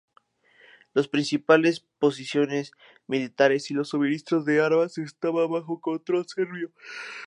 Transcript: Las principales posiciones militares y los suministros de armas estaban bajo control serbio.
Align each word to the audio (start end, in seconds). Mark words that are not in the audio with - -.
Las 0.95 1.07
principales 1.07 1.85
posiciones 1.99 2.71
militares 3.05 3.69
y 3.69 3.75
los 3.75 3.89
suministros 3.89 4.45
de 4.45 4.59
armas 4.59 4.97
estaban 4.97 5.51
bajo 5.51 5.79
control 5.79 6.25
serbio. 6.27 6.71